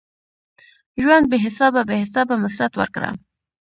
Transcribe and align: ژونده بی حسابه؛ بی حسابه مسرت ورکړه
ژونده 1.01 1.27
بی 1.31 1.37
حسابه؛ 1.45 1.81
بی 1.87 1.95
حسابه 2.03 2.35
مسرت 2.43 2.71
ورکړه 2.77 3.09